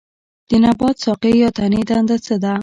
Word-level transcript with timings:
د 0.49 0.51
نبات 0.63 0.95
ساقې 1.03 1.31
یا 1.41 1.49
تنې 1.57 1.81
دنده 1.89 2.17
څه 2.25 2.35
ده 2.43 2.53